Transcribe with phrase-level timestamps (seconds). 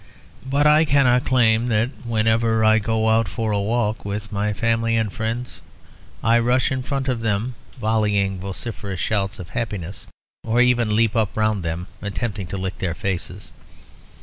[0.47, 4.95] But I cannot claim that whenever I go out for a walk with my family
[4.95, 5.61] and friends,
[6.23, 10.07] I rush in front of them volleying vociferous shouts of happiness;
[10.43, 13.51] or even leap up round them attempting to lick their faces.